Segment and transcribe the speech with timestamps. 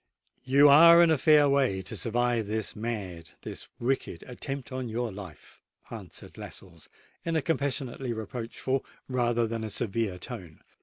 [0.45, 5.61] "You are in a fair way to survive this mad—this wicked attempt upon your life,"
[5.91, 6.89] answered Lascelles,
[7.23, 10.61] in a compassionately reproachful rather than a severe tone.